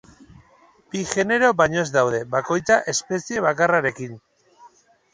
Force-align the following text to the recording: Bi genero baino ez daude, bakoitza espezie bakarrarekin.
Bi 0.95 1.01
genero 1.11 1.51
baino 1.61 1.81
ez 1.83 1.87
daude, 1.97 2.23
bakoitza 2.39 2.81
espezie 2.97 3.47
bakarrarekin. 3.51 4.21